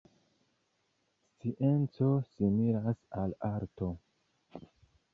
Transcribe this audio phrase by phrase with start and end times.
[1.37, 3.99] Scienco similas al arto.